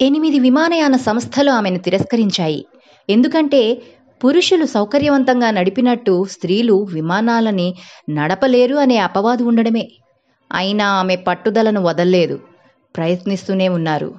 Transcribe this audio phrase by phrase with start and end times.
[0.00, 2.66] ఎనిమిది విమానయాన సంస్థలు ఆమెను తిరస్కరించాయి.
[3.10, 3.82] ఎందుకంటే
[4.24, 7.74] పురుషులు సౌకర్యవంతంగా నడిపినట్టు స్త్రీలు విమానాలని
[8.10, 9.88] నడపలేరు అనే అపవాదు ఉండడమే.
[10.52, 12.40] అయినా ఆమె పట్టుదలను వదల్లేదు.
[12.96, 14.14] ప్రయత్నిస్తూనే ఉన్నారు.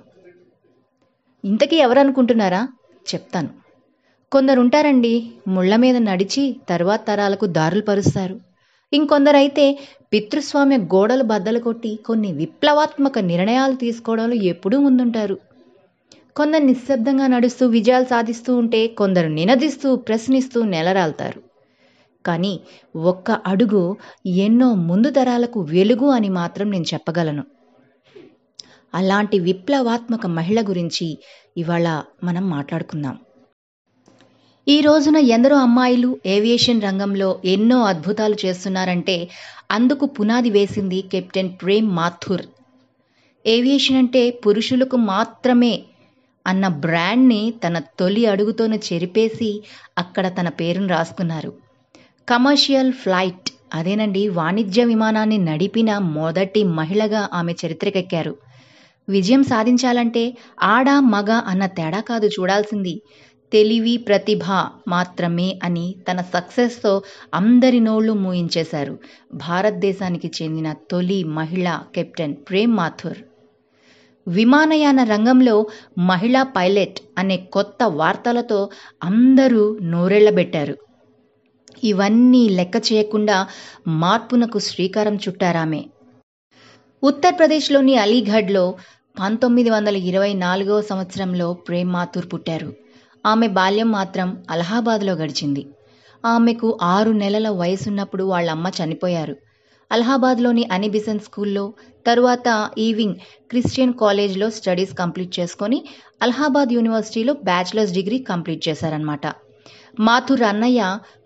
[1.46, 2.68] ఇంతకీ ఎవరనుకుంటున్నారా?
[3.14, 3.50] చెప్తాను.
[4.32, 8.40] కొందరుంటారండి ముళ్ళ మీద నడిచి తర్వాత తరాలకు దారులు పరుస్తారు.
[8.94, 9.80] ఇంకొందరైతే
[10.14, 15.38] పితృస్వామ్య గోడలు బద్దలు కొట్టి కొన్ని విప్లవాత్మక నిర్ణయాలు తీసుకోవడంలో ఎప్పుడూ ముందుంటారు.
[16.36, 21.44] కొందరు నిశ్శబ్దంగా నడుస్తూ విజయాలు సాధిస్తూ ఉంటే కొందరు నినదిస్తూ ప్రశ్నిస్తూ నెలరాల్తారు.
[22.26, 22.60] కానీ
[22.96, 27.44] ఒక్క అడుగు ఎన్నో ముందు తరాలకు వెలుగు అని మాత్రం నేను చెప్పగలను.
[28.94, 31.18] అలాంటి విప్లవాత్మక మహిళ గురించి
[31.58, 33.18] ఇవాళ మనం మాట్లాడుకుందాం.
[34.68, 39.30] ఈ రోజున ఎందరో అమ్మాయిలు ఏవియేషన్ రంగంలో ఎన్నో అద్భుతాలు చేస్తున్నారంటే
[39.72, 42.46] అందుకు పునాది వేసింది కెప్టెన్ ప్రేమ్ మాథుర్.
[43.46, 45.74] ఏవియేషన్ అంటే పురుషులకు మాత్రమే
[46.48, 49.50] అన్న బ్రాండ్ని తన తొలి అడుగుతోనే చెరిపేసి
[49.98, 51.52] అక్కడ తన పేరును రాసుకున్నారు.
[52.28, 58.34] కమర్షియల్ ఫ్లైట్ అదేనండి వాణిజ్య విమానాన్ని నడిపిన మొదటి మహిళగా ఆమె చరిత్రకెక్కారు.
[59.08, 60.24] విజయం సాధించాలంటే
[60.64, 62.94] ఆడ మగ అన్న తేడా కాదు చూడాల్సింది.
[63.52, 64.46] తెలివి ప్రతిభ
[64.88, 66.92] మాత్రమే అని తన సక్సెస్తో
[67.34, 68.96] అందరి నోళ్ళు మూయించేశారు.
[69.36, 73.20] భారతదేశానికి చెందిన తొలి మహిళా కెప్టెన్ ప్రేమ్ మాథుర్.
[74.28, 78.70] విమానయాన రంగంలో మహిళా పైలట్ అనే కొత్త వార్తలతో
[79.04, 80.76] అందరూ నోరెళ్ళబెట్టారు
[81.84, 83.48] ఇవన్నీ లెక్క చేయకుండా
[83.88, 85.84] మార్పునకు శ్రీకారం చుట్టారామె.
[87.04, 88.76] ఉత్తరప్రదేశ్లోని అలీగఢ్లో
[89.20, 92.74] పంతొమ్మిది వందల ఇరవై నాలుగవ సంవత్సరంలో ప్రేమ్ మాథూర్ పుట్టారు.
[93.26, 95.68] ఆమె బాల్యం మాత్రం అలహాబాద్లో గడిచింది.
[96.26, 99.36] ఆమెకు ఆరు నెలల వయసున్నప్పుడు వాళ్ళ అమ్మ చనిపోయారు.
[99.92, 101.66] అలహాబాద్లోని అనిబిసన్ స్కూల్లో
[102.06, 102.48] తరువాత
[102.78, 103.16] ఈవింగ్
[103.50, 105.80] క్రిస్టియన్ కాలేజ్లో స్టడీస్ కంప్లీట్ చేసుకొని
[106.22, 109.26] అలహాబాద్ యూనివర్సిటీలో బ్యాచిలర్స్ డిగ్రీ కంప్లీట్ చేశారనమాట
[110.00, 110.82] మాథుర్ అన్నయ్య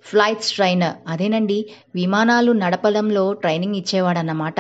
[0.05, 0.95] ఫ్లైట్స్ ట్రైనర్.
[1.07, 1.57] అదేనండి
[1.95, 4.59] విమానాలు నడపడంలో ట్రైనింగ్ ఇచ్చేవాడన్నమాట.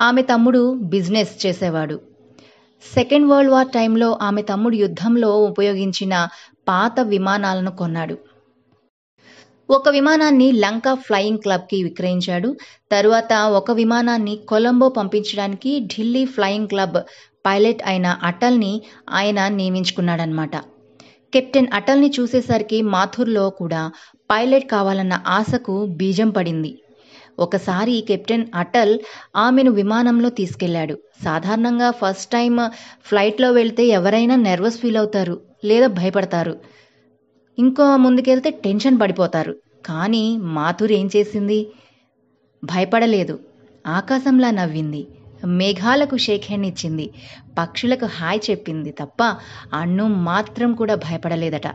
[0.00, 1.96] ఆమె తమ్ముడు బిజినెస్ చేసేవాడు.
[2.84, 6.14] సెకండ్ వరల్డ్ వార్ టైంలో ఆమె తమ్ముడు యుద్ధంలో ఉపయోగించిన
[6.68, 8.16] పాత విమానాలను కొన్నాడు.
[9.68, 12.48] ఒక విమానాన్ని లంకా ఫ్లయింగ్ క్లబ్కి విక్రయించాడు.
[12.92, 16.98] తరువాత ఒక విమానాన్ని కొలంబో పంపించడానికి ఢిల్లీ ఫ్లయింగ్ క్లబ్
[17.44, 18.72] పైలట్ అయిన అటల్ని
[19.10, 20.56] ఆయన నియమించుకున్నాడనమాట
[21.32, 23.82] కెప్టెన్ అటల్ని చూసేసరికి మాథుర్లో కూడా
[24.30, 26.72] పైలట్ కావాలన్న ఆశకు బీజం పడింది.
[27.38, 28.94] ఒకసారి కెప్టెన్ అటల్
[29.36, 30.94] ఆమెను విమానంలో తీసుకెళ్ళాడు.
[31.24, 32.54] సాధారణంగా ఫస్ట్ టైం
[33.08, 36.54] ఫ్లైట్లో వెళ్తే ఎవరైనా నెర్వస్ ఫీల్ అవుతారు లేదా భయపడతారు.
[37.58, 39.56] ఇంకో ముందుకెళ్తే టెన్షన్ పడిపోతారు.
[39.86, 41.72] కానీ మాథుర్ ఏం చేసింది?
[42.64, 43.38] భయపడలేదు.
[43.86, 45.06] ఆకాశంలా నవ్వింది.
[45.44, 47.10] మేఘాలకు షేక్ హ్యాండ్ ఇచ్చింది
[47.58, 49.36] పక్షులకు హాయ్ చెప్పింది తప్ప
[49.72, 51.68] అన్ను మాత్రం కూడా భయపడలేదట.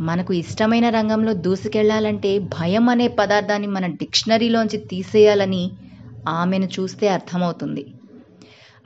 [0.00, 5.70] మనకు ఇష్టమైన రంగంలో దూసుకెళ్ళాలంటే భయం అనే పదార్థాన్ని మన డిక్షనరీలోంచి తీసేయాలని
[6.28, 7.86] ఆమెను చూస్తే అర్థమవుతుంది.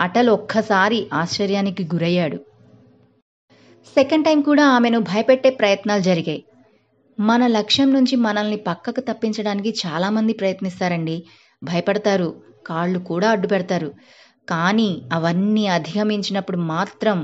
[0.00, 2.40] అటల్ ఒక్కసారి ఆశ్చర్యానికి గురయ్యాడు.
[3.86, 6.42] సెకండ్ టైం కూడా ఆమెను భయపెట్టే ప్రయత్నాలు జరిగాయి.
[7.20, 11.16] మన లక్ష్యం నుంచి మనల్ని పక్కకు తప్పించడానికి చాలామంది ప్రయత్నిస్తారండి.
[11.64, 12.28] భయపడతారు
[12.66, 13.90] కాళ్ళు కూడా అడ్డు పెడతారు
[14.48, 17.18] కానీ అవన్నీ అధిగమించినప్పుడు మాత్రం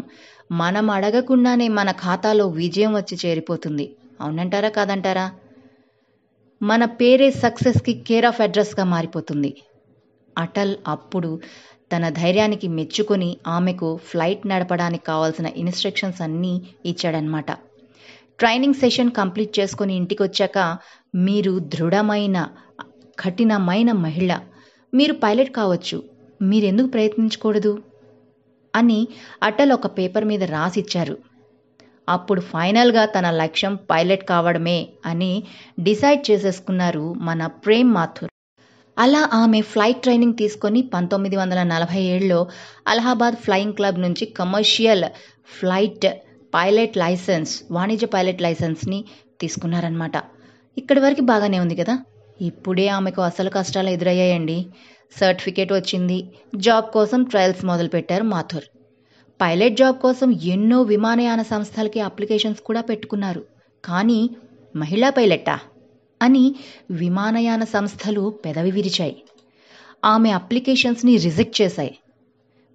[0.53, 3.87] మనం అడగకుండానే మన ఖాతాలో విజయం వచ్చి చేరిపోతుంది.
[4.21, 5.27] అవునంటారా కాదంటారా?
[6.63, 9.51] మన పేరే సక్సెస్కి కేర్ ఆఫ్ అడ్రస్గా మారిపోతుంది.
[10.39, 11.31] అటల్ అప్పుడు
[11.93, 17.51] తన ధైర్యానికి మెచ్చుకొని ఆమెకు ఫ్లైట్ నడపడానికి కావాల్సిన ఇన్స్ట్రక్షన్స్ అన్నీ ఇచ్చాడనమాట
[18.39, 20.59] ట్రైనింగ్ సెషన్ కంప్లీట్ చేసుకొని ఇంటికి వచ్చాక
[21.15, 22.49] మీరు దృఢమైన
[23.19, 24.33] కఠినమైన మహిళ.
[24.95, 26.03] మీరు పైలట్ కావచ్చు.
[26.43, 27.83] మీరెందుకు ప్రయత్నించకూడదు?
[28.75, 29.09] అని
[29.43, 31.17] అటల్ ఒక పేపర్ మీద రాసిచ్చారు.
[32.09, 35.33] అప్పుడు ఫైనల్గా తన లక్ష్యం పైలట్ కావడమే అని
[35.81, 38.28] డిసైడ్ చేసేసుకున్నారు మన ప్రేమ్ మాథుర్.
[38.99, 42.39] అలా ఆమె ఫ్లైట్ ట్రైనింగ్ తీసుకొని పంతొమ్మిది వందల నలభై ఏడులో
[42.89, 45.05] అలహాబాద్ ఫ్లయింగ్ క్లబ్ నుంచి కమర్షియల్
[45.61, 46.07] ఫ్లైట్
[46.55, 49.05] పైలట్ లైసెన్స్ వాణిజ్య పైలట్ లైసెన్స్ని
[49.41, 50.13] తీసుకున్నారనమాట
[50.79, 51.99] ఇక్కడి వరకు బాగానే ఉంది కదా?
[52.43, 54.67] ఇప్పుడే ఆమెకు అసలు కష్టాలు ఎదురయ్యాయండి.
[55.21, 56.19] సర్టిఫికేట్ వచ్చింది.
[56.57, 58.65] జాబ్ కోసం ట్రయల్స్ మొదలుపెట్టారు మాథుర్.
[59.41, 63.45] పైలట్ జాబ్ కోసం ఎన్నో విమానయాన సంస్థలకి అప్లికేషన్స్ కూడా పెట్టుకున్నారు.
[63.85, 64.31] కానీ
[64.77, 65.59] మహిళా పైలట్టా
[66.23, 66.55] అని
[66.91, 69.23] విమానయాన సంస్థలు పెదవి విరిచాయి.
[70.05, 71.99] ఆమె అప్లికేషన్స్ని రిజెక్ట్ చేశాయి.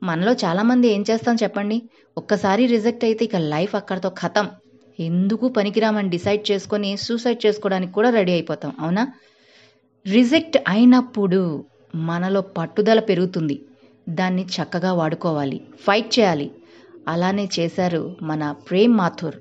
[0.04, 1.82] మనలో చాలామంది ఏం చేస్తాం చెప్పండి?
[2.18, 4.50] ఒక్కసారి రిజెక్ట్ అయితే ఇక లైఫ్ అక్కడితో ఖతం.
[5.00, 9.08] ఎందుకు పనికిరామని డిసైడ్ చేసుకొని సూసైడ్ చేసుకోవడానికి కూడా రెడీ అయిపోతాం అవునా?
[10.08, 11.64] రిజెక్ట్ అయినప్పుడు
[11.96, 13.62] మనలో పట్టుదల పెరుగుతుంది.
[14.10, 16.52] దాన్ని చక్కగా వాడుకోవాలి ఫైట్ చేయాలి.
[17.08, 19.36] అలానే చేశారు మన ప్రేమ్ మాథుర్.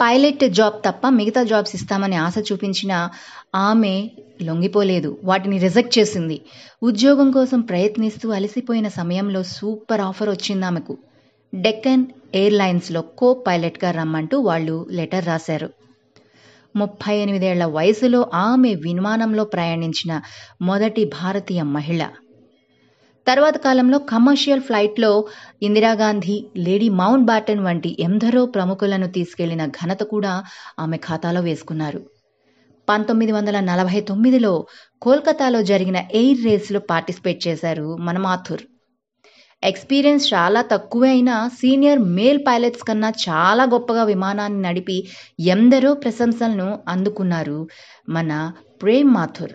[0.00, 3.10] పైలట్ జాబ్ తప్ప మిగతా జాబ్స్ ఇస్తామని ఆశ చూపించిన
[3.54, 4.10] ఆమె
[4.42, 5.18] లొంగిపోలేదు.
[5.24, 6.40] వాటిని రిజెక్ట్ చేసింది.
[6.82, 10.98] ఉద్యోగం కోసం ప్రయత్నిస్తూ అలసిపోయిన సమయంలో సూపర్ ఆఫర్ వచ్చింది ఆమెకు.
[11.54, 15.68] డెక్కన్ ఎయిర్లైన్స్లో కో పైలట్గా రమ్మంటూ వాళ్ళు లెటర్ రాశారు.
[16.76, 20.22] ముప్పై ఎనిమిదేళ్ళ వయసులో ఆమె విమానంలో ప్రయాణించిన
[20.62, 22.02] మొదటి భారతీయ మహిళ.
[23.26, 25.10] తర్వాత కాలంలో కమర్షియల్ ఫ్లైట్లో
[25.62, 30.32] ఇందిరాగాంధీ లేడీ మౌంట్ బాటన్ వంటి ఎందరో ప్రముఖులను తీసుకెళ్ళిన ఘనత కూడా
[30.78, 32.00] ఆమె ఖాతాలో వేసుకున్నారు.
[32.88, 34.52] పంతొమ్మిది వందల నలభై తొమ్మిదిలో
[35.02, 38.64] కోల్కతాలో జరిగిన ఎయిర్ రేస్లో పార్టిసిపేట్ చేశారు మన మాథుర్
[39.62, 44.98] ఎక్స్పీరియన్స్ చాలా తక్కువే అయినా సీనియర్ మేల్ పైలట్స్ కన్నా చాలా గొప్పగా విమానాన్ని నడిపి
[45.54, 47.68] ఎందరో ప్రశంసలను అందుకున్నారు
[48.08, 48.32] మన
[48.82, 49.54] ప్రేమ్ మాథుర్.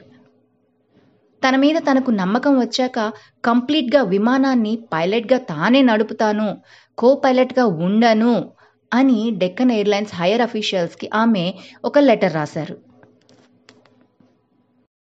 [1.43, 3.13] తన మీద తనకు నమ్మకం వచ్చాక
[3.45, 6.61] కంప్లీట్గా విమానాన్ని పైలట్గా తానే నడుపుతాను
[6.97, 8.51] కో పైలట్గా ఉండను
[8.93, 11.53] అని డెక్కన్ ఎయిర్లైన్స్ హైయర్ అఫీషియల్స్కి ఆమె
[11.85, 12.75] ఒక లెటర్ రాశారు.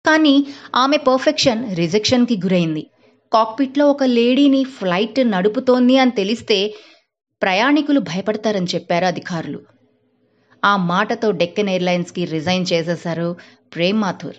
[0.06, 2.90] కానీ ఆమె పర్ఫెక్షన్ రిజెక్షన్కి గురైంది.
[3.32, 6.74] కాక్పిట్లో ఒక లేడీని ఫ్లైట్ నడుపుతోంది అని తెలిస్తే
[7.42, 9.60] ప్రయాణికులు భయపడతారని చెప్పారు అధికారులు.
[10.64, 13.36] ఆ మాటతో డెక్కన్ ఎయిర్లైన్స్కి రిజైన్ చేసేశారు
[13.74, 14.36] ప్రేమ్ మాథూర్.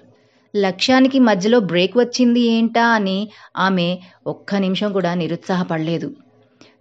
[0.53, 3.17] లక్ష్యానికి మధ్యలో బ్రేక్ వచ్చింది ఏంటా అని
[3.57, 3.87] ఆమె
[4.27, 6.07] ఒక్క నిమిషం కూడా నిరుత్సాహపడలేదు.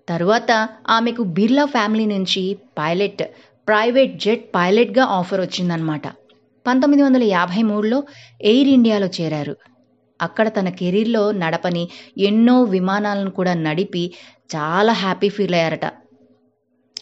[0.09, 0.51] తరువాత
[0.89, 2.43] ఆమెకు బిర్లా ఫ్యామిలీ నుంచి
[2.79, 3.23] పైలట్
[3.69, 6.07] ప్రైవేట్ జెట్ పైలట్గా ఆఫర్ వచ్చిందనమాట
[6.67, 7.99] పంతొమ్మిది వందల యాభై మూడులో
[8.41, 9.55] ఎయిర్ ఇండియాలో చేరారు.
[10.21, 11.85] అక్కడ తన కెరీర్లో నడపని
[12.19, 14.03] ఎన్నో విమానాలను కూడా నడిపి
[14.57, 15.87] చాలా happy feel అయ్యారట.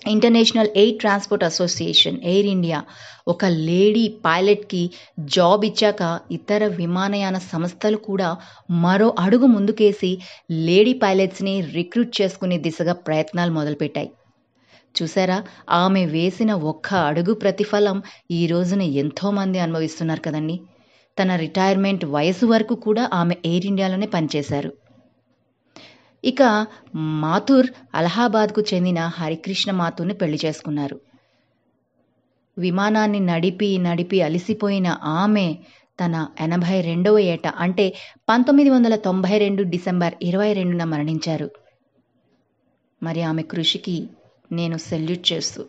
[0.06, 2.84] International air transport association Air India
[3.28, 4.90] ఒక లేడీ పైలట్కి
[5.20, 8.36] జాబ్ ఇచ్చాక ఇతర విమానయాన సంస్థలు కూడా
[8.70, 10.18] మరో అడుగు ముందుకేసి
[10.50, 14.10] లేడీ పైలట్స్ని రిక్రూట్ చేసుకునే దిశగా ప్రయత్నాలు మొదలుపెట్టాయి.
[15.02, 15.42] చూసారా?
[15.70, 20.60] ఆమె వేసిన ఒక్క అడుగు ప్రతిఫలం ఈ రోజున ఎంతోమంది అనుభవిస్తున్నారు కదండి.
[21.18, 24.72] తన రిటైర్మెంట్ వయసు వరకు కూడా ఆమె ఎయిర్ ఇండియాలోనే పనిచేశారు.
[26.24, 26.66] ఇక
[26.96, 31.00] మాథుర్ అలహాబాద్కు చెందిన హరికృష్ణ మాథుర్ని పెళ్ళి చేసుకున్నారు.
[32.58, 35.58] విమానాన్ని నడిపి నడిపి అలిసిపోయిన ఆమె
[36.00, 37.94] తన ఎనభై రెండవ ఏట అంటే
[38.28, 41.50] పంతొమ్మిది వందల తొంభై రెండు డిసెంబర్ ఇరవై రెండున మరణించారు.
[43.02, 44.08] మరి ఆమె కృషికి
[44.52, 45.64] నేను సెల్యూట్ చేస్తూ